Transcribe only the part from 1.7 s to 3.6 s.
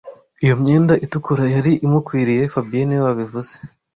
imukwiriye fabien niwe wabivuze